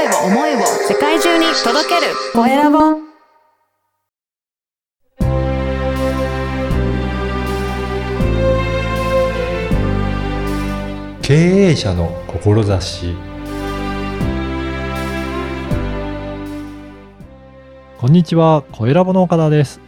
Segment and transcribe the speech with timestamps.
[0.00, 2.78] 声を思いを世界中に届けるコエラボ
[11.20, 13.14] 経営者の志
[17.98, 19.82] こんにちは、コエラボの岡田です。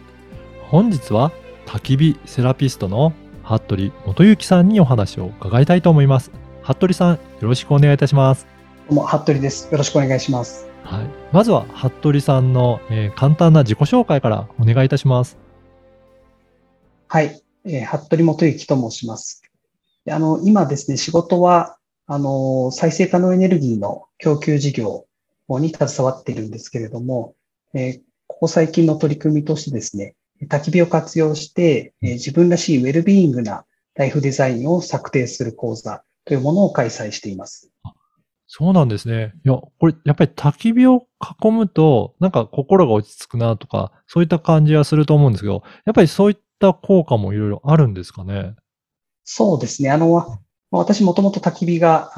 [0.69, 1.31] 本日は
[1.65, 6.29] 焚き火セラピストの服部元幸さんにお話を伺いたいと思います。
[6.61, 8.52] 服部さん、よろしくお願いいたします。
[8.89, 9.69] も、服部です。
[9.71, 10.67] よろしくお願いします。
[10.83, 11.07] はい。
[11.31, 15.37] まずは、服部さんの、えー簡単な自己紹介からお願いいたします。
[17.07, 17.41] はい。
[17.65, 19.41] えー服部元幸と申します。
[20.05, 25.05] であの、今ですね、仕事は、あの、再生可能エネルギーの供給事業
[25.49, 27.35] に携わっているんですけれども、
[27.73, 30.15] えーここ最近の取り組みとしてですね、
[30.49, 33.65] 焚き火を活用して、えー自分らしいウェルビーイングな
[33.95, 37.72] ライフデザインを策定する講座というものを開催しています。
[38.55, 39.33] そうなんですね。
[39.43, 41.07] いや、これ、やっぱり焚き火を
[41.41, 48.53] 囲むと、なんか心が落ち着くなとか、そういった感じはすると思うんですけど、やっぱりそういった効果もいろいろあるんですかね？
[49.23, 49.89] そうですね。
[49.89, 52.11] あの、まあ私もともと焚き火が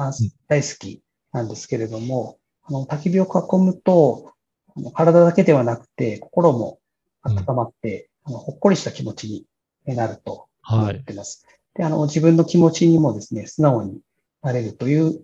[0.46, 1.00] 大好き
[1.32, 4.34] なんですけれども、あの、焚き火を囲むと、
[4.76, 6.80] あの体だけではなくて、心も
[7.22, 9.46] 温まって、あのほっこりした気持ち
[9.86, 10.96] になると思はい。
[10.96, 11.46] ってます。
[11.76, 14.00] で、あの、自分の気持ちにもですね、素直に
[14.42, 15.18] なれるという、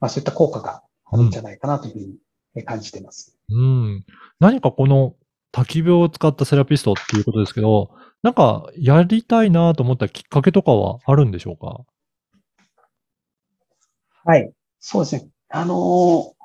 [0.00, 2.14] まあそういった効果があるんじゃないかなというふうに
[2.56, 3.36] え感じています。
[3.48, 4.04] うん。
[4.40, 5.14] 何かこの
[5.52, 7.90] 焚き火を使ったセラピストっていうことですけど、
[8.22, 11.80] なんかやりたいなと思ったきっかけとかはあるんでしょうか？
[14.24, 14.52] はい。
[14.80, 15.28] そうですね。
[15.48, 16.36] あのー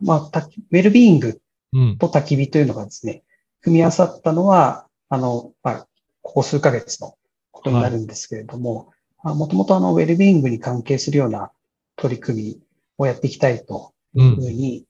[0.00, 1.40] まあ、焚きウェルビーイング
[1.72, 1.98] うん。
[1.98, 3.22] と焚き火というのがですね、
[3.60, 5.86] 組み合わさったのは、あの、まあ、
[6.22, 7.16] ここ数ヶ月の
[7.50, 11.50] ことになるんですけれども、もともとあの、ウェルビーイングに関係するような
[11.96, 12.60] 取り組み
[12.98, 14.84] をやっていきたいというふうに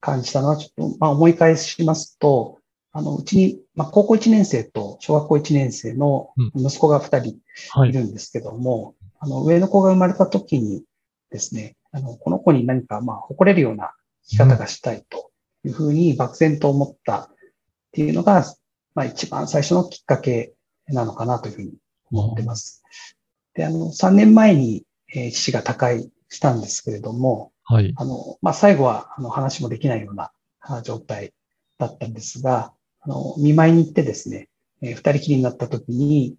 [0.00, 2.58] 感じたのは、ちょっと、まあ、思い返しますと、
[2.92, 7.36] あの、うちに、まあ、高校1年生と小学校1年生の息子が2人
[7.72, 7.92] はいい。
[7.92, 10.84] るんですけども、あの、上の子が生まれた時に
[11.30, 13.92] ですね、あの、この子に何か、まあ、誇れるような
[14.24, 15.30] 生き方がしたいと
[15.64, 17.28] いうふうに漠然と思ったっ
[17.92, 18.44] ていうのが、
[18.94, 20.54] まあ、一番最初のきっかけ
[20.86, 21.72] なのかなというふうに
[22.12, 22.84] 思ってます。
[23.54, 24.84] で、あの、3年前に、
[25.14, 27.92] えー父が他界したんですけれども、はい。
[27.96, 31.32] あの、まあ、最後は、あの、話もできないようなあ状態
[31.78, 34.48] だったんですが、あの、見舞いに行ってですね、
[34.82, 36.36] えー二人きりになった時に、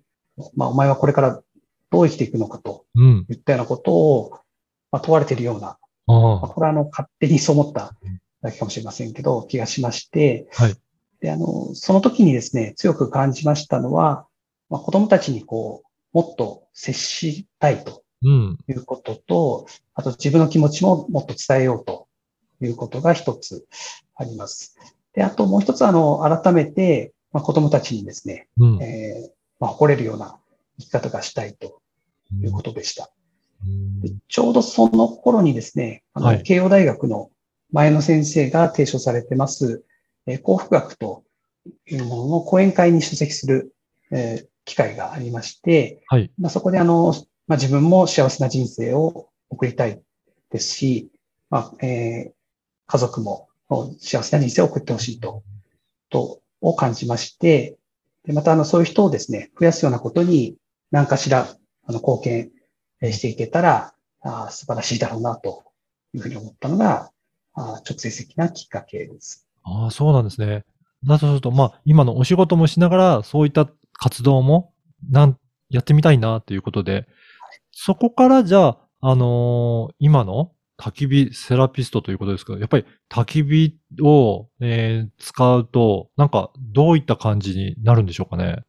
[0.55, 1.41] まあ、お前はこれから
[1.91, 3.25] どう生きていくのかとうん。
[3.29, 4.39] 言ったようなことを、
[4.91, 6.47] まあ、問われているような、あまあ、あ。
[6.47, 7.95] これはあの、勝手にそう思った
[8.41, 10.75] だけかもしれませんけど、気がしまして、はい
[11.21, 14.27] で、あの、その時にですね、強く感じましたのは、
[14.69, 18.01] まあ、子供たちにこう、もっと接したいとうん。
[18.27, 22.07] いうことと、あと自分の気持ちももっと伝えようと
[22.61, 23.65] いうことが一つ
[24.15, 24.77] あります。
[25.13, 28.83] で、あともう一つあの、改めて、まあ、子供たちにですね、うん。
[28.83, 30.37] えーまあ、誇れるような
[30.79, 31.81] 生き方がしたいと
[32.41, 33.03] いうことでした。
[33.03, 37.31] うんでちょうどその頃にですね、あの、はい慶応大学の
[37.71, 39.83] 前野先生が提唱されてます、
[40.27, 41.23] えー幸福学と
[41.87, 43.73] いうものの講演会に出席する、
[44.11, 46.31] えー機会がありまして、はい。
[46.39, 47.13] まあ、そこであの、
[47.47, 50.01] まあ、自分も幸せな人生を送りたい
[50.51, 51.11] ですし、
[51.49, 52.35] まあ、えー
[52.87, 53.49] 家族も
[53.99, 55.43] 幸せな人生を送ってほしいと、
[56.09, 57.77] と、を感じまして、
[58.23, 60.57] でまたあの、そういう人をですね、増やすようなことに
[60.91, 61.47] 何かしら、
[61.87, 62.51] あの、貢献
[63.11, 65.65] していけたら、あ素晴らしいだろうな、と
[66.13, 67.11] いうふうに思ったのが、
[67.53, 69.47] あ直接的なきっかけです。
[69.63, 70.63] ああ、そうなんですね。
[71.03, 74.73] だとすると、まあ、今のお仕事もしながら、そういった活動も、
[75.09, 75.37] なん、
[75.69, 77.07] やってみたいな、ということで、
[77.77, 88.63] そこからじゃあ、あのー今の焚き火セラピストということですけど、やっぱり焚き火を、えー使うと、なんか、どういった感じになるんでしょうかね？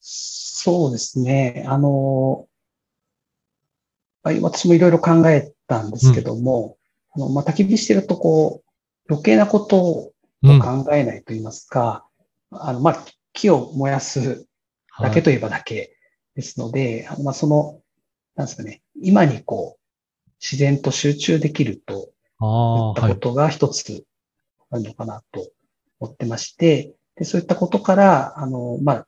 [0.00, 1.64] そうですね。
[1.68, 2.46] あの、
[4.22, 6.76] はい私もいろいろ考えたんですけども、
[7.14, 10.10] あの、まあ、焚き火してると、こう、余計なことを
[10.42, 10.60] うん。
[10.60, 12.06] 考えないと言いますか、
[12.50, 14.46] あの、まあ、木を燃やす
[15.00, 15.96] だけといえばだけ
[16.34, 17.80] ですので、あのまあ、その、
[18.36, 22.08] なんですかね、今にこう、自然と集中できるといっ
[22.38, 23.14] たはい。
[23.14, 24.04] ことが一つ
[24.70, 25.50] あるのかなと
[26.00, 29.04] 思ってまして、でそういったことから、あの、まあ、ま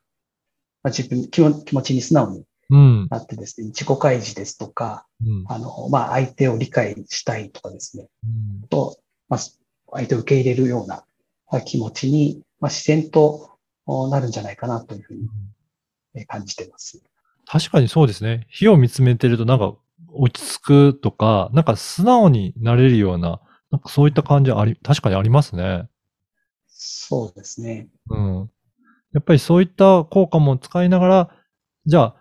[0.85, 3.09] あ、自分気も、気持ちに素直にうん。
[3.11, 5.45] なってですね、自己開示ですとか、うん。
[5.49, 9.41] あの、まあ、相手を理解したいとかですね、うんと、まあ、
[9.93, 11.05] 相手を受け入れるような
[11.51, 13.51] まあ気持ちに、まあ、自然と
[13.87, 15.29] おなるんじゃないかなというふうに
[16.15, 17.01] えー感じています。
[17.47, 18.47] 確かにそうですね。
[18.51, 19.75] 火を見つめてるとなんか
[20.13, 23.41] 落ち着くとか、なんか素直になれるような
[23.71, 25.89] なんかそういった感じあり、確かにありますね。
[26.69, 27.89] そうですね。
[28.11, 28.51] うん。
[29.13, 31.31] やっぱりそういった効果も使いながら、
[31.87, 32.17] じゃあ、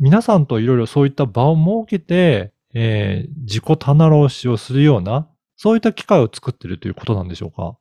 [0.00, 1.56] 皆さんといろいろそういった場を
[1.86, 7.76] 設けて、えー自己棚卸しをするような、そういった機会を作ってるということなんでしょうか？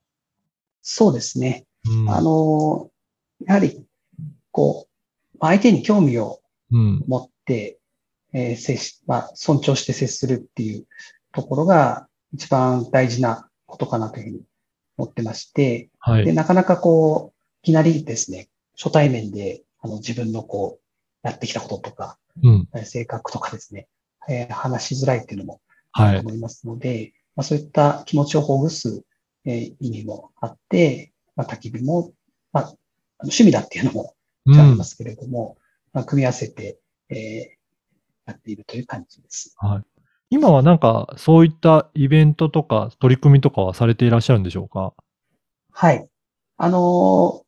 [0.84, 1.66] そうですね。
[1.86, 2.10] うん。
[2.10, 2.92] あの、
[3.48, 3.84] やはり、
[4.51, 4.88] こ
[5.34, 6.43] う、相手に興味をうん。
[7.07, 7.79] 持って、
[8.33, 10.85] えー接し、まあ、尊重して接するっていう
[11.31, 14.41] ところが一番大事なことかなというふうに
[14.97, 16.33] 思ってまして、で、はい。
[16.33, 22.67] なかなかこう、いきなりですね、初対面で、あの、自分のこう、やってきたこととか、うん。
[22.75, 23.87] えー性格とかですね、
[24.27, 25.61] えー話しづらいっていうのも
[25.91, 26.13] あはい。
[26.15, 29.03] ると思いますので、まあ、そういった気持ちをほぐす、
[29.45, 32.11] えー意味もあって、まあ、焚き火も、
[32.51, 32.73] まあ、
[33.19, 34.15] 趣味だっていうのも
[34.45, 34.83] うんありま。
[34.83, 35.57] すけれども、
[35.94, 36.80] まあ、組み合わせて、
[37.10, 37.18] えー
[38.25, 39.54] やっているという感じです。
[40.30, 44.94] 今はなんか、そういったイベントとか取り組みとかはされていらっしゃるんでしょうか？
[45.72, 46.07] はい。
[46.56, 47.44] あのー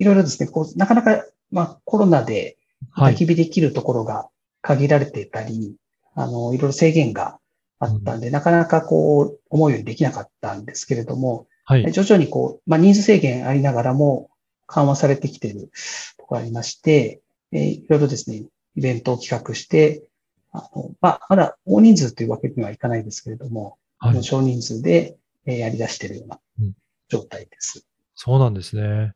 [0.00, 2.56] いろいろですね、こう、なかなか、まあ、コロナで
[2.92, 3.14] はい。
[3.14, 4.28] 焚き火できるところが
[4.62, 5.74] 限られてたり、
[6.14, 7.40] あの、いろいろ制限が
[7.80, 11.90] あったんで、なかなかこう、思うようにできなかったんですけれども、はい。
[11.90, 14.30] 徐々にこう、まあ、人数制限ありながらも
[14.68, 15.70] 緩和されてきている
[16.16, 17.20] ところがありまして、
[17.50, 18.44] えーいろいろですね、
[18.76, 20.04] イベントを企画して、
[20.52, 24.22] あの、まあ、まだ大人数というわけにはいかないですけれども、はい。
[24.22, 25.16] 少人数で、
[25.46, 26.72] えーやり出しているようなうん
[27.08, 27.84] 状態です。
[28.14, 29.14] そうなんですね。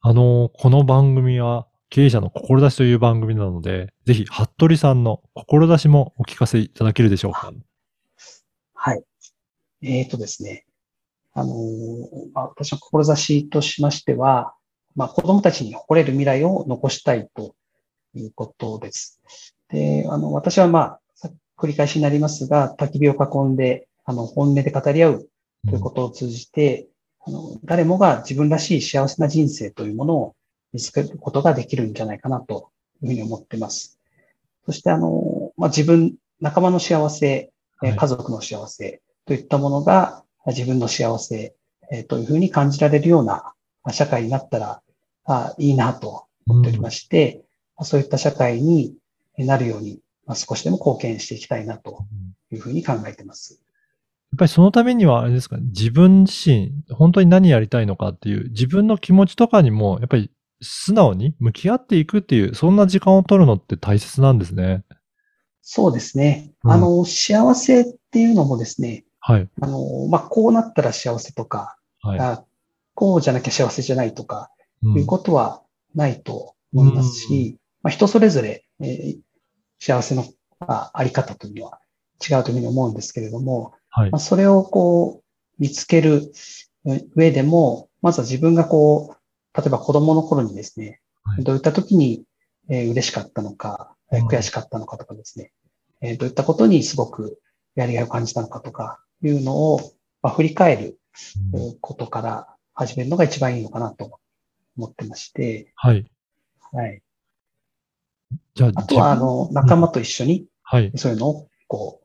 [0.00, 7.52] あの、この番組は経営者の志という番組なので、ぜひ、服部さんの志もお聞かせいただけるでしょうか？
[8.72, 9.04] はい。
[9.82, 10.64] えっ、とですね。
[11.34, 14.54] あのーまあ、私の志としましては、
[14.96, 17.54] まあ、子供たちに誇れる未来を残したいと
[18.14, 19.20] いうことです。
[19.68, 25.28] で、あの、私はまあ、さ繰り返しになりますが、焚き火を囲んで、あの、本音で語り合う
[25.68, 26.88] ということを通じて、
[27.20, 30.36] あの、誰もが自分らしい幸せな人生というものを
[30.72, 32.70] 見つけることができるんじゃないかなと
[33.02, 33.98] いうふうに思っています。
[34.64, 37.52] そして、あの、まあ、自分、仲間の幸せ、
[37.82, 41.54] 家族の幸せといったものが自分の幸せ、
[41.90, 43.54] えーというふうに感じられるような
[43.86, 44.82] まあ社会になったら
[45.26, 47.44] あいいなと思っておりまして、
[47.76, 48.94] まあそういった社会に
[49.38, 52.06] なるように、まあ、少しでも貢献していきたいなと
[52.50, 53.60] いうふうに考えています。
[54.32, 60.30] やっぱりそのためには、あれですかね、自分自身、本当に何やりたいのかっていう、自分の気持ちとかにも、やっぱり
[60.60, 64.84] 素直に向き合っていくっていう、そんな時間を取るのって大切なんですね。
[65.62, 66.52] そうですね。
[66.64, 69.48] うんあの、幸せっていうのもですね、はい。
[69.60, 72.18] あの、まあ、こうなったら幸せとか、はい。
[72.18, 72.44] あ
[72.94, 74.50] こうじゃなきゃ幸せじゃないとか、
[74.90, 74.98] うん。
[74.98, 75.62] いうことは
[75.94, 79.18] ないと思いますし、まあ、人それぞれ、えー
[79.78, 80.24] 幸せの
[80.58, 81.80] まああり方というのは
[82.26, 84.10] 違うというふうに思うんですけれども、はい。
[84.10, 84.18] まあ、。
[84.18, 85.24] それをこう
[85.58, 86.32] 見つける
[87.14, 91.44] 上でも、まずは自分がこう、例えば子供の頃にですね、はい。
[91.44, 92.24] どういった時に、
[92.70, 95.52] えー嬉しかったのか、えーうん悔しかったのかとかですね、
[96.00, 97.38] えーどういったことにすごく
[97.74, 99.80] やりがいを感じたのかとかいうのを、
[100.22, 100.98] まあ、振り返る
[101.82, 104.18] ことから始めるのが一番いいのかなと
[104.76, 106.06] 思ってまして、はい。
[106.72, 107.02] はい。
[108.54, 110.92] じゃあ、あとは、あの、仲間と一緒にはい。
[110.96, 112.00] そういうのを、こ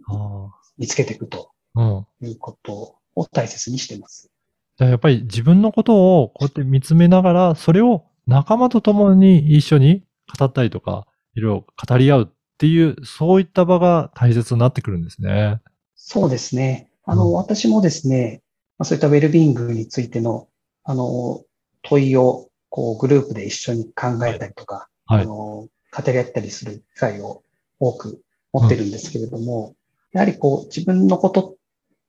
[0.00, 1.80] う、あ見つけていくとあ。
[1.80, 1.84] う
[2.24, 2.28] ん。
[2.28, 4.30] いうことを大切にしています。
[4.78, 10.04] じゃあやっぱり自分のことをこうやって見つめながら、それを仲間と共に一緒に
[10.38, 12.26] 語ったりとか、いろいろ語り合うっ
[12.58, 15.60] ていう、そういった場が大切になってくるんですね。
[15.94, 16.90] そうですね。
[17.04, 18.42] あの、うん私もですね、
[18.78, 20.48] まあ、そういったウェルビーイングについての、
[20.84, 21.42] あの、
[21.88, 25.68] 問いを、こう、グループで一緒に考えたりとか、はいあの、語
[26.06, 27.42] り合ったりする機会を
[27.78, 28.20] 多く
[28.52, 29.74] 持ってるんですけれども、
[30.12, 31.56] やはりこう、自分のこと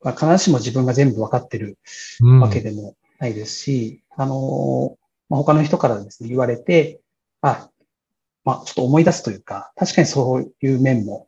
[0.01, 1.77] は必ずしも自分が全部わかってる
[2.21, 2.39] うん。
[2.39, 4.97] わけでもないですし、あの、
[5.29, 6.99] まあ、他の人からですね、言われて、
[7.41, 7.69] あ、
[8.43, 11.27] まあ、ちょっと思い出すというか、確かにそういう面も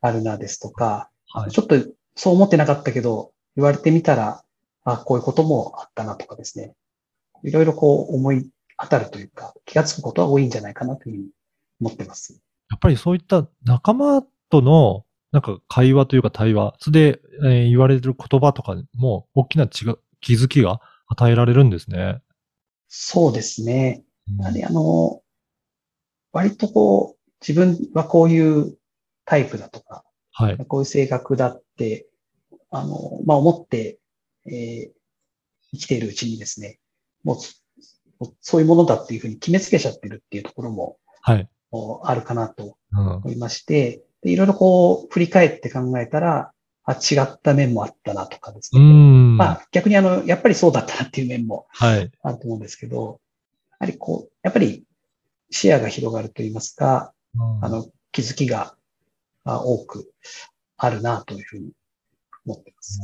[0.00, 1.76] あるなですとか、はいちょっと
[2.16, 4.44] そう思ってなかったけど、言われてみたら、
[4.84, 6.74] あ、こういうこともあったなとかですね。
[7.44, 11.28] いろいろこう思い当たるというか、気がつくことは多いんじゃないかなというふうに
[11.80, 12.40] 思ってます。
[12.70, 22.20] やっぱりそういった仲間との、なんか会話というか対話、それで、えー言われる言葉とかも大きな違う気づきが与えられるんですね。
[22.88, 24.04] そうですね。
[24.28, 25.22] うんやはりあの、
[26.32, 28.78] 割とこう、自分はこういう
[29.24, 30.56] タイプだとか、はい。
[30.66, 32.08] こういう性格だって、
[32.70, 33.98] あの、まあ、思って、
[34.46, 35.04] えー
[35.72, 36.78] 生きているうちにですね、
[37.24, 37.54] もうそ、
[38.20, 41.48] もういうものだっていうふうに決めつけちゃってるっていうところもはい。
[42.04, 43.14] あるかなとうん。
[43.16, 46.52] 思いまして、でいろいろこう、振り返って考えたら、
[46.84, 48.84] あ、違った面もあったなとかですうね。
[48.84, 49.36] ん。
[49.36, 52.10] まあ逆にあの、やっぱりそうだったなっていう面もはい。
[52.22, 53.20] あると思うんですけど、
[53.80, 54.84] やはりこう、やっぱり
[55.50, 57.12] 視野が広がると言いますか、
[57.62, 58.76] あの、気づきが
[59.44, 60.12] あ多く
[60.76, 61.72] あるなというふうに
[62.46, 63.00] 思ってます。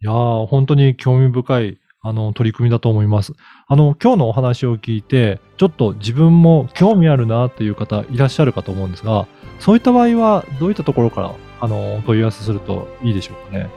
[0.00, 3.32] いやー、本当に興味深い、あの、取り組みだと思います。
[3.66, 9.26] あの、今日のお話を聞いて、ちょっと自分も興味あるなっていう方いらっしゃるかと思うんですが、
[9.58, 13.70] そういった場合は、どういったところから、あの、お問い合わせするといいでしょうかね？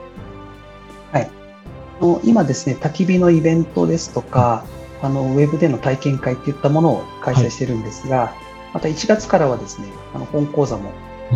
[2.02, 4.64] あの今ですね、焚き火のイベントですとか、
[5.02, 8.34] あの、ウェブでの体験会っていったものを開催してるんですが、
[8.74, 10.90] また1月からはですね、あの、本講座も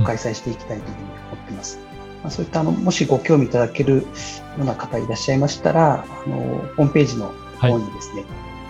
[0.05, 1.86] 開催していきたいというふうに思っています。
[2.27, 4.03] まあ、そういった、あの、もしご興味いただけるよ
[4.59, 6.37] うな方いらっしゃいましたら、あの、
[6.77, 8.25] ホームページの方にですね、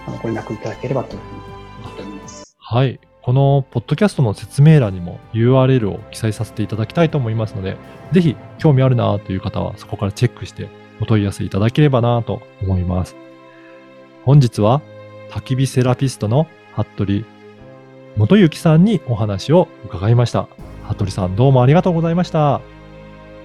[0.06, 1.40] あの、ご連絡いただければというふうに
[1.84, 2.54] 思っております。
[2.58, 3.00] はい。
[3.22, 7.78] このポッドキャストの説明欄にも URL を記載させていただきたいと思いますので、
[8.12, 10.68] ぜひ興味あるなという方はそこからチェックして
[11.00, 13.16] お問い合わせいただければなと思います。
[14.24, 14.82] 本日は
[15.30, 16.46] 焚き火セラピストの
[16.76, 17.24] 服部
[18.16, 20.46] 元幸さんにお話を伺いました。
[20.88, 22.75] 服部さんどうもありがとうございました。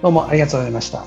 [0.01, 1.05] どうもありがとうございました。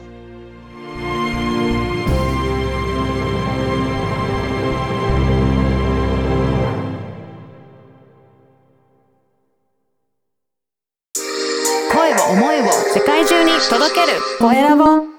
[11.92, 15.13] 声を思いを世界中に届けるコエラボ